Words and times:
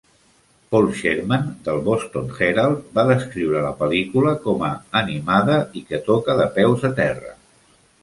Paul 0.75 0.87
Sherman 1.01 1.45
del 1.67 1.81
Boston 1.89 2.31
Herald 2.39 2.81
va 2.97 3.05
descriure 3.13 3.63
la 3.67 3.75
pel·lícula 3.85 4.35
com 4.49 4.67
a 4.71 4.73
"animada 5.05 5.63
i 5.83 5.89
que 5.93 6.05
toca 6.13 6.41
de 6.45 6.53
peus 6.61 6.93
a 6.93 6.97
terra". 7.07 7.41